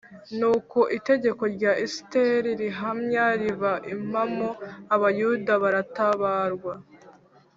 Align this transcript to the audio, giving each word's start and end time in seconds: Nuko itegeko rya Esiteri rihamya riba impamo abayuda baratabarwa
Nuko 0.39 0.79
itegeko 0.97 1.43
rya 1.55 1.71
Esiteri 1.85 2.49
rihamya 2.61 3.25
riba 3.41 3.71
impamo 3.93 4.49
abayuda 4.95 5.53
baratabarwa 5.63 6.73